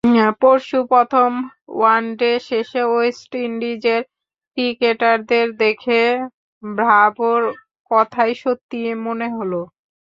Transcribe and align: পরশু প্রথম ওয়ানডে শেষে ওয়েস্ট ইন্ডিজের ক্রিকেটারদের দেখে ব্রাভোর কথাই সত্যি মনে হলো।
পরশু 0.41 0.79
প্রথম 0.91 1.31
ওয়ানডে 1.75 2.31
শেষে 2.47 2.81
ওয়েস্ট 2.87 3.31
ইন্ডিজের 3.41 4.01
ক্রিকেটারদের 4.57 5.47
দেখে 5.59 6.01
ব্রাভোর 6.63 7.41
কথাই 7.91 8.33
সত্যি 8.43 8.77
মনে 9.05 9.27
হলো। 9.35 9.61